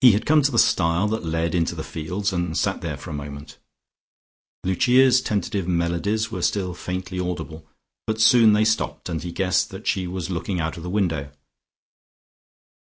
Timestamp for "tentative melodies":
5.20-6.30